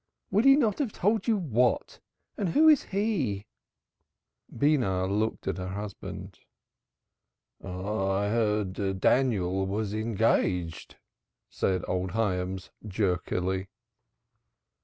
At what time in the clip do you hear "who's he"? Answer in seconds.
2.49-3.45